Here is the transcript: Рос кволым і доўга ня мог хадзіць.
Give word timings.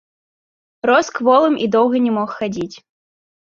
Рос 0.91 1.07
кволым 1.19 1.55
і 1.67 1.69
доўга 1.77 1.97
ня 2.07 2.11
мог 2.19 2.29
хадзіць. 2.41 2.73